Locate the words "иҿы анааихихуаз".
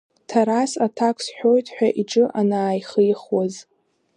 2.01-3.53